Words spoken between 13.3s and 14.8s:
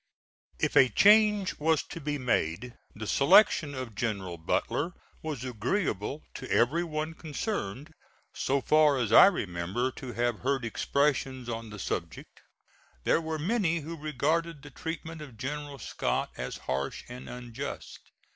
many who regarded the